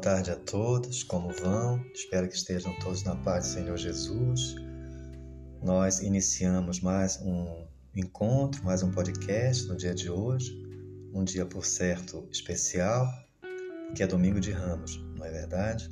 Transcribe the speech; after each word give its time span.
tarde 0.00 0.30
a 0.30 0.36
todos, 0.36 1.02
como 1.02 1.30
vão? 1.30 1.84
Espero 1.92 2.26
que 2.26 2.34
estejam 2.34 2.72
todos 2.78 3.02
na 3.02 3.14
paz 3.16 3.48
do 3.48 3.52
Senhor 3.52 3.76
Jesus. 3.76 4.54
Nós 5.62 6.00
iniciamos 6.00 6.80
mais 6.80 7.20
um 7.20 7.66
encontro, 7.94 8.64
mais 8.64 8.82
um 8.82 8.90
podcast 8.90 9.68
no 9.68 9.76
dia 9.76 9.94
de 9.94 10.08
hoje, 10.08 10.58
um 11.12 11.22
dia, 11.22 11.44
por 11.44 11.66
certo, 11.66 12.26
especial, 12.32 13.06
que 13.94 14.02
é 14.02 14.06
domingo 14.06 14.40
de 14.40 14.52
Ramos, 14.52 14.96
não 15.18 15.26
é 15.26 15.30
verdade? 15.30 15.90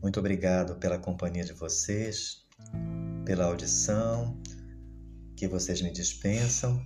Muito 0.00 0.18
obrigado 0.18 0.76
pela 0.76 0.98
companhia 0.98 1.44
de 1.44 1.52
vocês, 1.52 2.46
pela 3.26 3.44
audição 3.44 4.40
que 5.36 5.46
vocês 5.46 5.82
me 5.82 5.92
dispensam. 5.92 6.82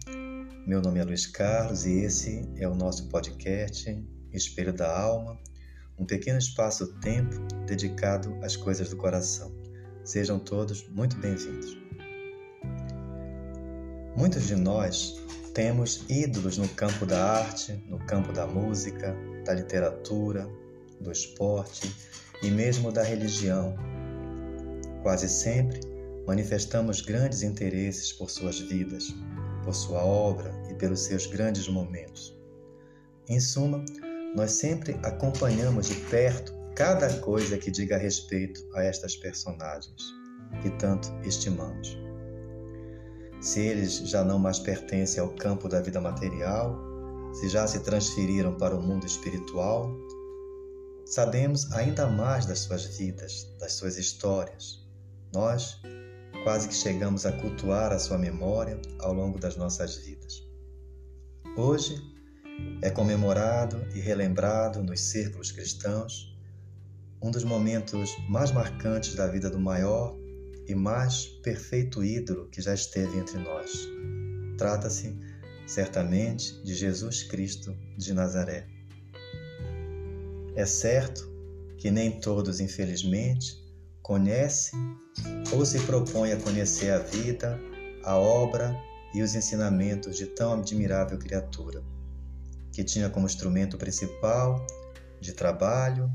Meu 0.66 0.82
nome 0.82 0.98
é 0.98 1.04
Luiz 1.04 1.26
Carlos 1.26 1.86
e 1.86 2.00
esse 2.00 2.50
é 2.56 2.66
o 2.66 2.74
nosso 2.74 3.08
podcast 3.08 4.04
Espelho 4.32 4.72
da 4.72 4.92
Alma 4.92 5.38
um 6.00 6.06
pequeno 6.06 6.38
espaço-tempo 6.38 7.38
dedicado 7.66 8.34
às 8.42 8.56
coisas 8.56 8.88
do 8.88 8.96
coração. 8.96 9.52
Sejam 10.02 10.38
todos 10.38 10.88
muito 10.88 11.14
bem-vindos. 11.18 11.76
Muitos 14.16 14.46
de 14.46 14.56
nós 14.56 15.22
temos 15.52 16.02
ídolos 16.08 16.56
no 16.56 16.66
campo 16.70 17.04
da 17.04 17.22
arte, 17.22 17.84
no 17.86 17.98
campo 18.06 18.32
da 18.32 18.46
música, 18.46 19.14
da 19.44 19.52
literatura, 19.52 20.48
do 20.98 21.12
esporte 21.12 21.94
e 22.42 22.50
mesmo 22.50 22.90
da 22.90 23.02
religião. 23.02 23.76
Quase 25.02 25.28
sempre 25.28 25.80
manifestamos 26.26 27.02
grandes 27.02 27.42
interesses 27.42 28.10
por 28.10 28.30
suas 28.30 28.58
vidas, 28.58 29.14
por 29.64 29.74
sua 29.74 30.02
obra 30.02 30.50
e 30.70 30.74
pelos 30.74 31.00
seus 31.00 31.26
grandes 31.26 31.68
momentos. 31.68 32.34
Em 33.28 33.38
suma, 33.38 33.84
nós 34.34 34.52
sempre 34.52 34.98
acompanhamos 35.02 35.88
de 35.88 35.94
perto 35.94 36.52
cada 36.76 37.12
coisa 37.20 37.58
que 37.58 37.70
diga 37.70 37.96
respeito 37.96 38.64
a 38.74 38.82
estas 38.82 39.16
personagens 39.16 40.02
que 40.62 40.70
tanto 40.70 41.08
estimamos. 41.24 41.98
Se 43.40 43.60
eles 43.60 43.98
já 43.98 44.24
não 44.24 44.38
mais 44.38 44.58
pertencem 44.58 45.20
ao 45.20 45.30
campo 45.30 45.68
da 45.68 45.80
vida 45.80 46.00
material, 46.00 46.78
se 47.32 47.48
já 47.48 47.66
se 47.66 47.80
transferiram 47.80 48.56
para 48.56 48.76
o 48.76 48.82
mundo 48.82 49.06
espiritual, 49.06 49.90
sabemos 51.06 51.72
ainda 51.72 52.06
mais 52.06 52.46
das 52.46 52.60
suas 52.60 52.84
vidas, 52.98 53.48
das 53.58 53.72
suas 53.72 53.96
histórias. 53.96 54.86
Nós 55.32 55.80
quase 56.44 56.68
que 56.68 56.74
chegamos 56.74 57.26
a 57.26 57.32
cultuar 57.32 57.92
a 57.92 57.98
sua 57.98 58.18
memória 58.18 58.80
ao 59.00 59.12
longo 59.12 59.38
das 59.38 59.56
nossas 59.56 59.96
vidas. 59.96 60.46
Hoje, 61.56 61.96
é 62.82 62.90
comemorado 62.90 63.86
e 63.94 64.00
relembrado 64.00 64.82
nos 64.82 65.00
círculos 65.00 65.52
cristãos 65.52 66.34
um 67.22 67.30
dos 67.30 67.44
momentos 67.44 68.16
mais 68.28 68.50
marcantes 68.50 69.14
da 69.14 69.26
vida 69.26 69.50
do 69.50 69.60
maior 69.60 70.16
e 70.66 70.74
mais 70.74 71.26
perfeito 71.42 72.02
ídolo 72.02 72.48
que 72.48 72.62
já 72.62 72.72
esteve 72.72 73.18
entre 73.18 73.38
nós. 73.38 73.70
Trata-se, 74.56 75.14
certamente, 75.66 76.62
de 76.62 76.74
Jesus 76.74 77.24
Cristo 77.24 77.76
de 77.98 78.14
Nazaré. 78.14 78.66
É 80.56 80.64
certo 80.64 81.30
que 81.76 81.90
nem 81.90 82.18
todos, 82.20 82.60
infelizmente, 82.60 83.54
conhecem 84.02 84.78
ou 85.52 85.66
se 85.66 85.78
propõem 85.80 86.32
a 86.32 86.40
conhecer 86.40 86.90
a 86.90 86.98
vida, 86.98 87.60
a 88.04 88.16
obra 88.16 88.74
e 89.14 89.22
os 89.22 89.34
ensinamentos 89.34 90.16
de 90.16 90.26
tão 90.26 90.54
admirável 90.54 91.18
criatura 91.18 91.82
que 92.72 92.84
tinha 92.84 93.10
como 93.10 93.26
instrumento 93.26 93.76
principal 93.76 94.64
de 95.20 95.32
trabalho 95.32 96.10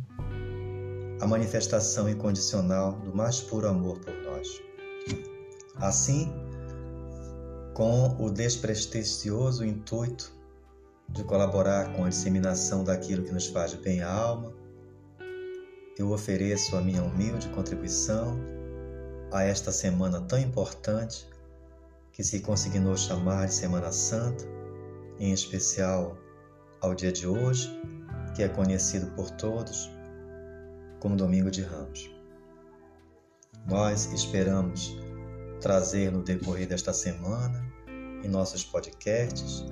a 1.22 1.28
manifestação 1.28 2.10
incondicional 2.10 2.94
do 3.00 3.16
mais 3.16 3.40
puro 3.42 3.68
amor 3.68 4.00
por 4.00 4.14
nós. 4.24 4.48
Assim, 5.78 6.32
com 7.74 8.16
o 8.20 8.30
despresticioso 8.30 9.66
intuito 9.66 10.34
de 11.10 11.24
colaborar 11.24 11.94
com 11.94 12.06
a 12.06 12.10
disseminação 12.10 12.84
daquilo 12.84 13.24
que 13.24 13.32
nos 13.32 13.48
faz 13.48 13.74
bem 13.74 14.02
à 14.02 14.12
alma, 14.12 14.54
eu 15.98 16.12
ofereço 16.12 16.76
a 16.76 16.82
minha 16.82 17.04
humilde 17.04 17.48
contribuição 17.50 18.38
a 19.32 19.44
esta 19.44 19.72
semana 19.72 20.22
tão 20.22 20.40
importante 20.40 21.28
que 22.12 22.24
se 22.24 22.40
consignou 22.40 22.96
chamar 22.98 23.48
de 23.48 23.54
Semana 23.54 23.92
Santa, 23.92 24.46
em 25.20 25.32
especial 25.34 26.18
ao 26.81 26.94
dia 26.94 27.12
de 27.12 27.28
hoje, 27.28 27.69
que 28.36 28.44
é 28.44 28.50
conhecido 28.50 29.08
por 29.12 29.30
todos 29.31 29.90
como 31.00 31.16
Domingo 31.16 31.50
de 31.52 31.62
Ramos. 31.62 32.12
Nós 33.68 34.12
esperamos 34.12 34.97
trazer 35.62 36.12
no 36.12 36.24
decorrer 36.24 36.68
desta 36.68 36.94
semana, 36.94 37.63
em 38.24 38.28
nossos 38.28 38.63
podcasts, 38.63 39.66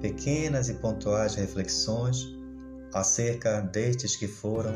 pequenas 0.00 0.68
e 0.68 0.74
pontuais 0.74 1.34
reflexões 1.34 2.26
acerca 2.92 3.60
destes 3.60 4.16
que 4.16 4.28
foram 4.28 4.74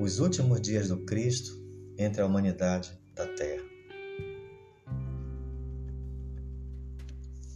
os 0.00 0.18
últimos 0.18 0.60
dias 0.60 0.88
do 0.88 0.98
Cristo 1.04 1.62
entre 1.96 2.20
a 2.20 2.26
humanidade 2.26 2.98
da 3.14 3.26
Terra. 3.26 3.62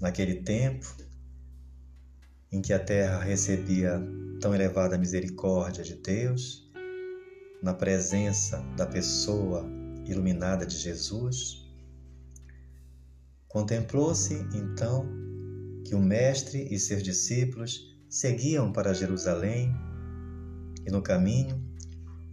Naquele 0.00 0.36
tempo, 0.42 0.86
em 2.50 2.60
que 2.60 2.72
a 2.72 2.78
terra 2.78 3.18
recebia 3.18 4.00
tão 4.40 4.54
elevada 4.54 4.98
misericórdia 4.98 5.82
de 5.82 5.94
Deus, 5.96 6.70
na 7.62 7.74
presença 7.74 8.58
da 8.76 8.86
pessoa 8.86 9.66
iluminada 10.04 10.64
de 10.64 10.76
Jesus, 10.76 11.66
contemplou-se 13.48 14.34
então 14.54 15.08
que 15.84 15.94
o 15.94 16.00
Mestre 16.00 16.68
e 16.70 16.78
seus 16.78 17.02
discípulos 17.02 17.96
seguiam 18.08 18.72
para 18.72 18.94
Jerusalém 18.94 19.74
e 20.86 20.90
no 20.90 21.02
caminho 21.02 21.64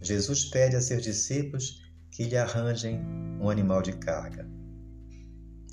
Jesus 0.00 0.44
pede 0.44 0.76
a 0.76 0.80
seus 0.80 1.02
discípulos 1.02 1.82
que 2.10 2.24
lhe 2.24 2.36
arranjem 2.36 3.00
um 3.40 3.48
animal 3.48 3.80
de 3.80 3.94
carga. 3.94 4.53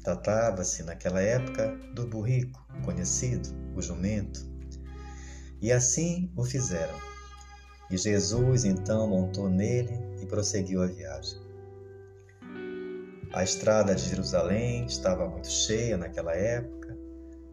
Tratava-se 0.03 0.84
naquela 0.84 1.22
época 1.22 1.75
do 1.94 2.07
burrico, 2.07 2.59
conhecido, 2.84 3.50
o 3.75 3.81
jumento. 3.81 4.41
E 5.62 5.72
assim 5.72 6.31
o 6.35 6.44
fizeram. 6.44 6.97
E 7.89 7.97
Jesus 7.97 8.66
então 8.66 9.07
montou 9.07 9.50
nele 9.50 9.94
e 10.22 10.25
prosseguiu 10.25 10.81
a 10.81 10.88
viagem. 10.88 11.40
A 13.34 13.44
estrada 13.44 13.94
de 13.94 14.09
Jerusalém 14.09 14.85
estava 14.85 15.28
muito 15.28 15.50
cheia 15.50 15.97
naquela 15.97 16.34
época, 16.34 16.97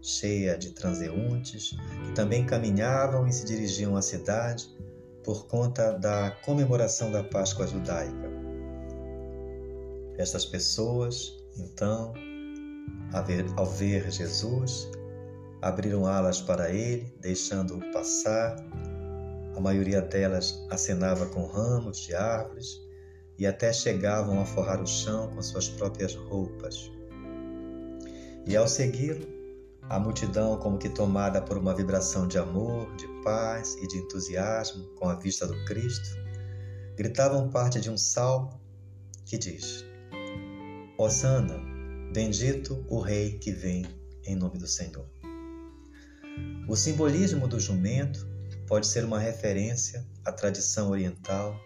cheia 0.01 0.57
de 0.57 0.73
transeuntes 0.73 1.77
que 2.05 2.13
também 2.15 2.47
caminhavam 2.47 3.27
e 3.27 3.33
se 3.33 3.45
dirigiam 3.45 3.97
à 3.97 4.03
cidade 4.03 4.69
por 5.23 5.47
conta 5.47 5.93
da 5.93 6.31
comemoração 6.45 7.13
da 7.13 7.23
Páscoa 7.23 7.67
judaica. 7.67 8.31
Estas 10.17 10.45
pessoas, 10.47 11.33
então, 11.57 12.13
ao 13.57 13.67
ver 13.67 14.11
Jesus, 14.11 14.91
abriram 15.63 16.07
alas 16.07 16.41
para 16.41 16.71
ele, 16.71 17.13
deixando-o 17.21 17.81
passar. 17.93 18.57
A 19.57 19.61
maioria 19.61 20.01
delas 20.01 20.65
acenava 20.71 21.27
com 21.27 21.47
ramos 21.47 21.99
de 21.99 22.15
árvores 22.15 22.81
e 23.39 23.47
até 23.47 23.73
chegavam 23.73 24.41
a 24.41 24.45
forrar 24.45 24.81
o 24.81 24.87
chão 24.87 25.31
com 25.35 25.43
suas 25.43 25.69
próprias 25.69 26.15
roupas. 26.15 26.91
E 28.47 28.57
ao 28.57 28.69
segui-lo, 28.69 29.27
a 29.89 29.99
multidão, 29.99 30.59
como 30.59 30.79
que 30.79 30.89
tomada 30.89 31.41
por 31.41 31.57
uma 31.57 31.75
vibração 31.75 32.29
de 32.29 32.39
amor, 32.39 32.95
de 32.97 33.07
paz 33.23 33.75
e 33.81 33.87
de 33.87 33.99
entusiasmo 33.99 34.85
com 34.97 35.09
a 35.09 35.15
vista 35.15 35.47
do 35.47 35.65
Cristo, 35.65 36.17
gritavam 36.95 37.49
parte 37.49 37.81
de 37.81 37.91
um 37.91 37.97
salmo 37.97 38.61
que 39.25 39.39
diz: 39.39 39.85
Osana, 40.99 41.68
bendito 42.13 42.85
o 42.89 43.01
Rei 43.01 43.39
que 43.39 43.53
vem 43.53 43.87
em 44.25 44.35
nome 44.35 44.59
do 44.59 44.67
Senhor. 44.67 45.07
O 46.67 46.75
simbolismo 46.77 47.47
do 47.47 47.61
jumento 47.61 48.27
pode 48.67 48.87
ser 48.87 49.05
uma 49.05 49.19
referência 49.19 50.07
à 50.25 50.33
tradição 50.33 50.91
oriental 50.91 51.59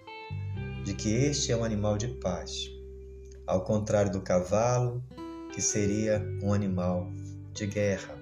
de 0.84 0.94
que 0.94 1.10
este 1.10 1.52
é 1.52 1.56
um 1.56 1.64
animal 1.64 1.96
de 1.96 2.08
paz, 2.08 2.70
ao 3.46 3.64
contrário 3.64 4.10
do 4.10 4.20
cavalo, 4.20 5.02
que 5.52 5.60
seria 5.60 6.20
um 6.42 6.52
animal 6.52 7.10
de 7.52 7.66
guerra, 7.66 8.18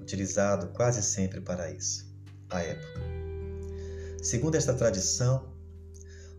utilizado 0.00 0.68
quase 0.68 1.02
sempre 1.02 1.40
para 1.40 1.70
isso, 1.70 2.06
à 2.50 2.60
época. 2.60 3.00
Segundo 4.22 4.56
esta 4.56 4.74
tradição, 4.74 5.52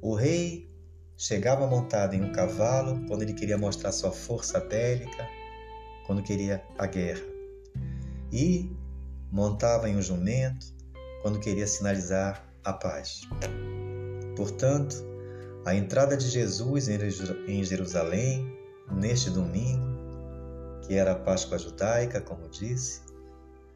o 0.02 0.14
rei 0.14 0.70
chegava 1.18 1.66
montado 1.66 2.14
em 2.14 2.24
um 2.24 2.32
cavalo 2.32 3.04
quando 3.08 3.24
ele 3.24 3.34
queria 3.34 3.58
mostrar 3.58 3.92
sua 3.92 4.12
força 4.12 4.60
bélica, 4.60 5.28
quando 6.06 6.22
queria 6.22 6.64
a 6.78 6.86
guerra. 6.86 7.26
E 8.32 8.72
montava 9.32 9.90
em 9.90 9.98
um 9.98 10.02
jumento 10.02 10.68
quando 11.24 11.40
queria 11.40 11.66
sinalizar 11.66 12.48
a 12.64 12.72
paz. 12.72 13.22
Portanto, 14.36 14.96
a 15.66 15.74
entrada 15.74 16.16
de 16.16 16.30
Jesus 16.30 16.88
em 16.88 17.64
Jerusalém, 17.64 18.56
neste 18.92 19.32
domingo, 19.32 19.98
que 20.84 20.94
era 20.94 21.14
a 21.14 21.16
Páscoa 21.16 21.58
judaica, 21.58 22.22
como 22.22 22.48
disse, 22.48 23.02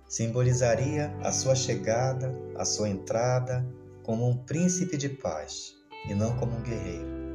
simbolizaria 0.08 1.14
a 1.24 1.32
sua 1.32 1.56
chegada, 1.56 2.34
a 2.56 2.64
sua 2.64 2.88
entrada 2.88 3.68
como 4.04 4.30
um 4.30 4.38
príncipe 4.38 4.96
de 4.96 5.10
paz 5.10 5.74
e 6.08 6.14
não 6.14 6.38
como 6.38 6.56
um 6.56 6.62
guerreiro. 6.62 7.31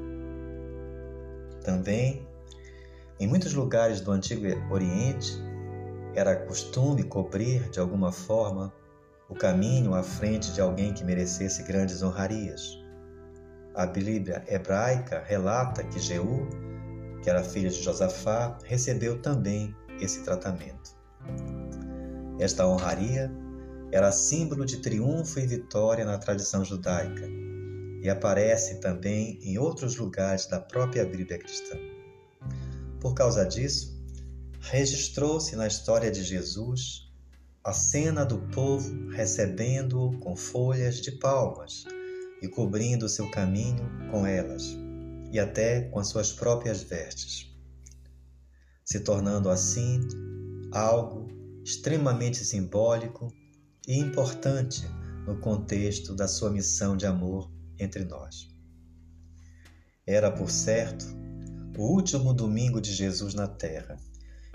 Também, 1.66 2.24
em 3.18 3.26
muitos 3.26 3.52
lugares 3.52 4.00
do 4.00 4.12
Antigo 4.12 4.46
Oriente, 4.72 5.32
era 6.14 6.36
costume 6.36 7.02
cobrir 7.02 7.68
de 7.70 7.80
alguma 7.80 8.12
forma 8.12 8.72
o 9.28 9.34
caminho 9.34 9.92
à 9.92 10.00
frente 10.00 10.52
de 10.52 10.60
alguém 10.60 10.94
que 10.94 11.02
merecesse 11.02 11.64
grandes 11.64 12.04
honrarias. 12.04 12.62
A 13.74 13.84
Bíblia 13.84 14.44
hebraica 14.46 15.24
relata 15.26 15.82
que 15.82 15.98
Jeú, 15.98 16.48
que 17.20 17.28
era 17.28 17.42
filho 17.42 17.68
de 17.68 17.82
Josafá, 17.82 18.56
recebeu 18.62 19.20
também 19.20 19.74
esse 20.00 20.22
tratamento. 20.22 20.96
Esta 22.38 22.64
honraria 22.64 23.28
era 23.90 24.12
símbolo 24.12 24.64
de 24.64 24.76
triunfo 24.76 25.40
e 25.40 25.46
vitória 25.48 26.04
na 26.04 26.16
tradição 26.16 26.64
judaica 26.64 27.28
e 28.06 28.08
aparece 28.08 28.76
também 28.76 29.36
em 29.42 29.58
outros 29.58 29.96
lugares 29.96 30.46
da 30.46 30.60
própria 30.60 31.04
Bíblia 31.04 31.40
cristã. 31.40 31.76
Por 33.00 33.14
causa 33.14 33.44
disso, 33.44 34.00
registrou-se 34.60 35.56
na 35.56 35.66
história 35.66 36.08
de 36.08 36.22
Jesus 36.22 37.10
a 37.64 37.72
cena 37.72 38.24
do 38.24 38.38
povo 38.54 39.08
recebendo-o 39.08 40.16
com 40.20 40.36
folhas 40.36 41.00
de 41.00 41.10
palmas 41.18 41.84
e 42.40 42.46
cobrindo 42.46 43.08
seu 43.08 43.28
caminho 43.28 43.90
com 44.12 44.24
elas, 44.24 44.76
e 45.32 45.40
até 45.40 45.80
com 45.88 45.98
as 45.98 46.06
suas 46.06 46.32
próprias 46.32 46.84
vestes, 46.84 47.52
se 48.84 49.00
tornando 49.00 49.50
assim 49.50 49.98
algo 50.70 51.26
extremamente 51.64 52.44
simbólico 52.44 53.32
e 53.88 53.98
importante 53.98 54.86
no 55.26 55.40
contexto 55.40 56.14
da 56.14 56.28
sua 56.28 56.50
missão 56.50 56.96
de 56.96 57.04
amor 57.04 57.55
entre 57.78 58.04
nós. 58.04 58.48
Era, 60.06 60.30
por 60.30 60.50
certo, 60.50 61.04
o 61.76 61.82
último 61.82 62.32
domingo 62.32 62.80
de 62.80 62.92
Jesus 62.92 63.34
na 63.34 63.46
terra 63.46 63.96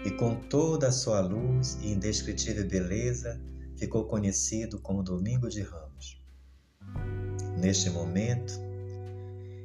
e 0.04 0.12
com 0.12 0.36
toda 0.36 0.88
a 0.88 0.92
sua 0.92 1.20
luz 1.20 1.78
e 1.82 1.92
indescritível 1.92 2.68
beleza 2.68 3.40
ficou 3.78 4.06
conhecido 4.06 4.80
como 4.80 5.04
Domingo 5.04 5.50
de 5.50 5.62
Ramos. 5.62 6.22
Neste 7.58 7.90
momento, 7.90 8.54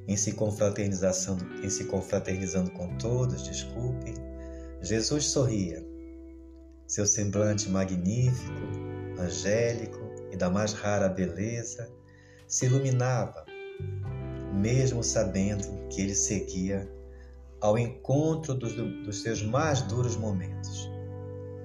em 0.07 0.17
se, 0.17 0.33
confraternizando, 0.33 1.45
em 1.65 1.71
se 1.71 1.85
confraternizando 1.85 2.71
com 2.71 2.97
todos, 2.97 3.43
desculpe, 3.43 4.15
Jesus 4.83 5.27
sorria. 5.27 5.85
Seu 6.87 7.07
semblante 7.07 7.69
magnífico, 7.69 8.61
angélico 9.19 9.99
e 10.31 10.37
da 10.37 10.49
mais 10.49 10.73
rara 10.73 11.09
beleza 11.09 11.91
se 12.47 12.67
iluminava, 12.67 13.45
mesmo 14.55 15.03
sabendo 15.03 15.89
que 15.89 16.01
ele 16.01 16.15
seguia 16.15 16.89
ao 17.61 17.79
encontro 17.79 18.55
dos, 18.55 18.75
dos 18.75 19.23
seus 19.23 19.43
mais 19.43 19.83
duros 19.83 20.17
momentos, 20.17 20.89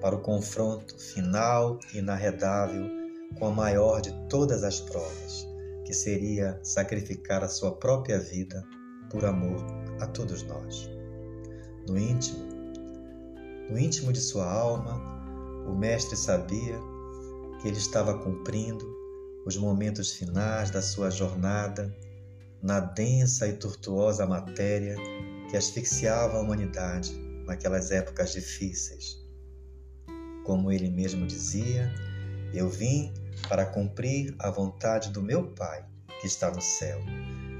para 0.00 0.16
o 0.16 0.20
confronto 0.20 0.98
final 0.98 1.78
e 1.94 1.98
inarredável 1.98 2.90
com 3.38 3.46
a 3.46 3.50
maior 3.52 4.00
de 4.00 4.12
todas 4.28 4.64
as 4.64 4.80
provas, 4.80 5.46
que 5.84 5.94
seria 5.94 6.58
sacrificar 6.62 7.44
a 7.44 7.48
sua 7.48 7.72
própria 7.76 8.18
vida 8.18 8.64
por 9.10 9.24
amor 9.24 9.64
a 10.00 10.06
todos 10.06 10.42
nós. 10.42 10.90
No 11.88 11.96
íntimo, 11.96 12.44
no 13.70 13.78
íntimo 13.78 14.12
de 14.12 14.20
sua 14.20 14.50
alma, 14.50 15.00
o 15.66 15.74
Mestre 15.74 16.16
sabia 16.16 16.78
que 17.60 17.68
ele 17.68 17.78
estava 17.78 18.18
cumprindo 18.18 19.01
os 19.44 19.56
momentos 19.56 20.12
finais 20.12 20.70
da 20.70 20.80
sua 20.80 21.10
jornada 21.10 21.94
na 22.62 22.78
densa 22.78 23.48
e 23.48 23.54
tortuosa 23.54 24.26
matéria 24.26 24.96
que 25.50 25.56
asfixiava 25.56 26.38
a 26.38 26.40
humanidade 26.40 27.12
naquelas 27.44 27.90
épocas 27.90 28.32
difíceis. 28.32 29.20
Como 30.44 30.70
ele 30.70 30.90
mesmo 30.90 31.26
dizia, 31.26 31.92
eu 32.54 32.68
vim 32.68 33.12
para 33.48 33.66
cumprir 33.66 34.34
a 34.38 34.50
vontade 34.50 35.10
do 35.10 35.22
meu 35.22 35.52
Pai 35.54 35.84
que 36.20 36.26
está 36.26 36.50
no 36.50 36.62
céu 36.62 37.00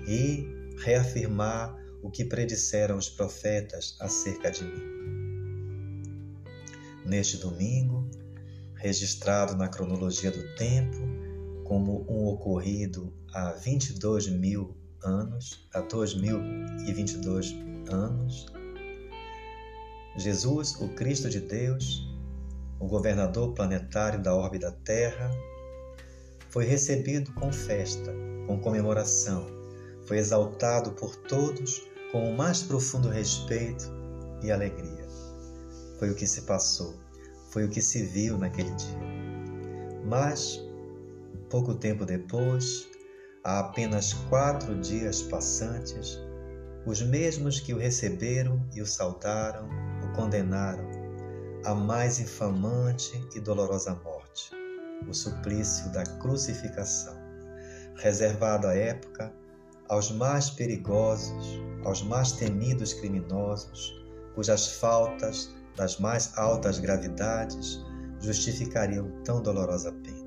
e 0.06 0.46
reafirmar 0.84 1.76
o 2.02 2.10
que 2.10 2.24
predisseram 2.24 2.96
os 2.96 3.08
profetas 3.08 3.96
acerca 4.00 4.50
de 4.50 4.64
mim. 4.64 4.92
Neste 7.04 7.36
domingo, 7.38 8.08
registrado 8.74 9.56
na 9.56 9.68
cronologia 9.68 10.30
do 10.30 10.54
tempo 10.54 11.11
como 11.72 12.04
um 12.06 12.26
ocorrido 12.26 13.10
há 13.32 13.52
22 13.52 14.28
mil 14.28 14.76
anos, 15.02 15.66
há 15.72 15.80
2022 15.80 17.56
anos, 17.88 18.44
Jesus, 20.14 20.78
o 20.82 20.88
Cristo 20.90 21.30
de 21.30 21.40
Deus, 21.40 22.06
o 22.78 22.86
governador 22.86 23.54
planetário 23.54 24.22
da 24.22 24.36
órbita 24.36 24.70
Terra, 24.84 25.30
foi 26.50 26.66
recebido 26.66 27.32
com 27.32 27.50
festa, 27.50 28.12
com 28.46 28.60
comemoração, 28.60 29.46
foi 30.06 30.18
exaltado 30.18 30.92
por 30.92 31.16
todos 31.16 31.88
com 32.12 32.30
o 32.30 32.36
mais 32.36 32.62
profundo 32.62 33.08
respeito 33.08 33.90
e 34.42 34.50
alegria. 34.50 35.08
Foi 35.98 36.10
o 36.10 36.14
que 36.14 36.26
se 36.26 36.42
passou, 36.42 37.00
foi 37.50 37.64
o 37.64 37.70
que 37.70 37.80
se 37.80 38.04
viu 38.04 38.36
naquele 38.36 38.74
dia. 38.74 38.98
Mas, 40.04 40.60
pouco 41.52 41.74
tempo 41.74 42.06
depois, 42.06 42.88
há 43.44 43.58
apenas 43.60 44.14
quatro 44.30 44.74
dias 44.80 45.20
passantes, 45.20 46.18
os 46.86 47.02
mesmos 47.02 47.60
que 47.60 47.74
o 47.74 47.78
receberam 47.78 48.66
e 48.74 48.80
o 48.80 48.86
saudaram, 48.86 49.68
o 50.02 50.16
condenaram 50.16 50.82
à 51.66 51.74
mais 51.74 52.18
infamante 52.18 53.12
e 53.36 53.40
dolorosa 53.40 53.94
morte, 54.02 54.50
o 55.06 55.12
suplício 55.12 55.92
da 55.92 56.04
crucificação, 56.04 57.14
reservado 57.96 58.66
à 58.66 58.74
época 58.74 59.30
aos 59.90 60.10
mais 60.10 60.48
perigosos, 60.48 61.60
aos 61.84 62.02
mais 62.02 62.32
temidos 62.32 62.94
criminosos, 62.94 63.92
cujas 64.34 64.68
faltas 64.78 65.54
das 65.76 66.00
mais 66.00 66.32
altas 66.38 66.78
gravidades 66.78 67.78
justificariam 68.20 69.10
tão 69.22 69.42
dolorosa 69.42 69.92
pena. 70.02 70.21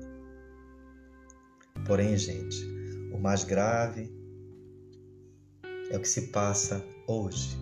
Porém, 1.86 2.16
gente, 2.18 2.64
o 3.12 3.18
mais 3.18 3.44
grave 3.44 4.12
é 5.90 5.96
o 5.96 6.00
que 6.00 6.08
se 6.08 6.32
passa 6.32 6.84
hoje. 7.06 7.56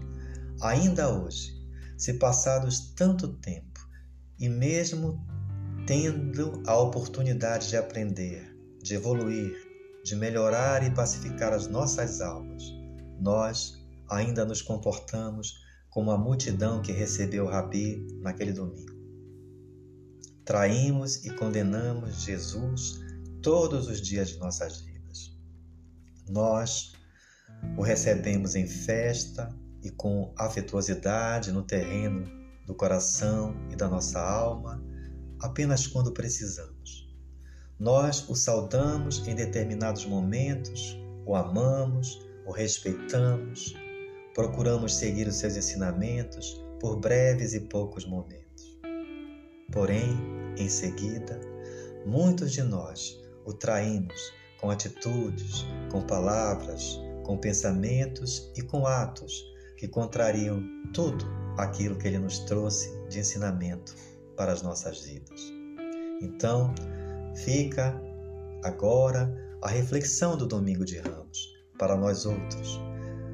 Ainda 0.62 1.12
hoje, 1.12 1.52
se 1.98 2.14
passados 2.14 2.94
tanto 2.94 3.28
tempo 3.34 3.80
e 4.38 4.48
mesmo 4.48 5.22
tendo 5.86 6.62
a 6.66 6.74
oportunidade 6.78 7.68
de 7.68 7.76
aprender, 7.76 8.56
de 8.82 8.94
evoluir, 8.94 9.54
de 10.02 10.16
melhorar 10.16 10.82
e 10.82 10.94
pacificar 10.94 11.52
as 11.52 11.66
nossas 11.66 12.22
almas, 12.22 12.62
nós 13.20 13.84
ainda 14.08 14.46
nos 14.46 14.62
comportamos 14.62 15.62
como 15.90 16.10
a 16.10 16.16
multidão 16.16 16.80
que 16.80 16.92
recebeu 16.92 17.44
o 17.44 17.48
Rabi 17.48 18.06
naquele 18.22 18.52
domingo. 18.52 18.94
Traímos 20.46 21.24
e 21.26 21.30
condenamos 21.34 22.22
Jesus 22.22 23.03
todos 23.44 23.88
os 23.88 24.00
dias 24.00 24.30
de 24.30 24.38
nossas 24.38 24.80
vidas. 24.80 25.38
Nós 26.30 26.94
o 27.76 27.82
recebemos 27.82 28.54
em 28.54 28.66
festa 28.66 29.54
e 29.82 29.90
com 29.90 30.32
afetuosidade 30.38 31.52
no 31.52 31.62
terreno 31.62 32.24
do 32.66 32.74
coração 32.74 33.54
e 33.70 33.76
da 33.76 33.86
nossa 33.86 34.18
alma, 34.18 34.82
apenas 35.42 35.86
quando 35.86 36.10
precisamos. 36.10 37.06
Nós 37.78 38.26
o 38.30 38.34
saudamos 38.34 39.28
em 39.28 39.34
determinados 39.34 40.06
momentos, 40.06 40.98
o 41.26 41.36
amamos, 41.36 42.26
o 42.46 42.50
respeitamos, 42.50 43.74
procuramos 44.34 44.94
seguir 44.94 45.28
os 45.28 45.36
seus 45.36 45.54
ensinamentos 45.54 46.64
por 46.80 46.98
breves 46.98 47.52
e 47.52 47.60
poucos 47.60 48.06
momentos. 48.06 48.78
Porém, 49.70 50.16
em 50.56 50.68
seguida, 50.68 51.38
muitos 52.06 52.50
de 52.52 52.62
nós 52.62 53.22
o 53.44 53.52
traímos 53.52 54.32
com 54.60 54.70
atitudes, 54.70 55.64
com 55.90 56.02
palavras, 56.02 56.98
com 57.24 57.36
pensamentos 57.36 58.50
e 58.56 58.62
com 58.62 58.86
atos 58.86 59.44
que 59.76 59.88
contrariam 59.88 60.62
tudo 60.92 61.24
aquilo 61.58 61.96
que 61.96 62.08
ele 62.08 62.18
nos 62.18 62.38
trouxe 62.40 62.90
de 63.08 63.18
ensinamento 63.18 63.94
para 64.36 64.52
as 64.52 64.62
nossas 64.62 65.02
vidas. 65.02 65.52
Então, 66.20 66.74
fica 67.44 68.00
agora 68.62 69.32
a 69.62 69.68
reflexão 69.68 70.36
do 70.36 70.46
domingo 70.46 70.84
de 70.84 70.98
Ramos. 70.98 71.54
para 71.78 71.96
nós 71.96 72.24
outros, 72.24 72.80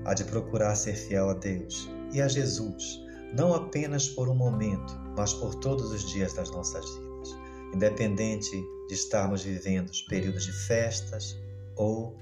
a 0.07 0.15
de 0.15 0.25
procurar 0.25 0.75
ser 0.75 0.95
fiel 0.95 1.29
a 1.29 1.35
Deus 1.35 1.91
e 2.11 2.23
a 2.23 2.27
Jesus, 2.27 2.99
não 3.37 3.55
apenas 3.55 4.09
por 4.09 4.31
um 4.31 4.35
momento, 4.35 4.99
mas 5.15 5.35
por 5.35 5.55
todos 5.57 5.91
os 5.93 6.11
dias 6.11 6.33
das 6.33 6.51
nossas 6.51 6.85
vidas, 6.95 7.37
independente 7.75 8.65
de 8.91 8.95
estarmos 8.95 9.45
vivendo 9.45 9.93
períodos 10.09 10.45
de 10.45 10.53
festas 10.53 11.39
ou 11.77 12.19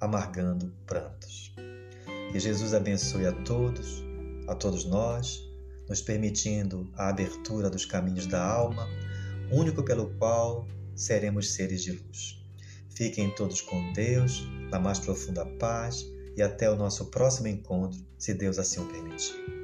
amargando 0.00 0.72
prantos. 0.86 1.52
Que 2.30 2.38
Jesus 2.38 2.72
abençoe 2.74 3.26
a 3.26 3.32
todos, 3.42 4.04
a 4.46 4.54
todos 4.54 4.84
nós, 4.84 5.42
nos 5.88 6.00
permitindo 6.00 6.88
a 6.94 7.08
abertura 7.08 7.68
dos 7.68 7.84
caminhos 7.84 8.28
da 8.28 8.40
alma, 8.40 8.86
único 9.50 9.82
pelo 9.82 10.10
qual 10.14 10.64
seremos 10.94 11.54
seres 11.54 11.82
de 11.82 11.90
luz. 11.90 12.40
Fiquem 12.90 13.34
todos 13.34 13.60
com 13.60 13.92
Deus, 13.92 14.46
na 14.70 14.78
mais 14.78 15.00
profunda 15.00 15.44
paz 15.58 16.06
e 16.36 16.42
até 16.42 16.70
o 16.70 16.76
nosso 16.76 17.06
próximo 17.06 17.48
encontro, 17.48 17.98
se 18.16 18.32
Deus 18.32 18.60
assim 18.60 18.80
o 18.80 18.86
permitir. 18.86 19.61